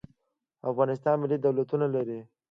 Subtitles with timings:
[0.69, 2.19] افغانستان ملي دولتونه لري.